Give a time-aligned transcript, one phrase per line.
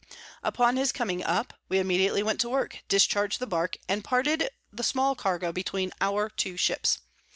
[0.41, 4.81] Upon his coming up, we immediately went to work, discharg'd the Bark, and parted the
[4.83, 6.97] small Cargo between our two Ships.